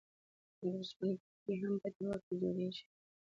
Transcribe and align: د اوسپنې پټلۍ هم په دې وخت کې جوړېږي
د 0.59 0.61
اوسپنې 0.77 1.13
پټلۍ 1.21 1.55
هم 1.61 1.73
په 1.81 1.87
دې 1.95 2.03
وخت 2.09 2.23
کې 2.27 2.35
جوړېږي 2.41 2.83